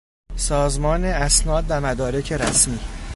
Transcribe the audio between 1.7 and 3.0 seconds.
مدارک رسمی